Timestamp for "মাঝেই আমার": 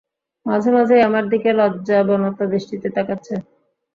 0.71-1.23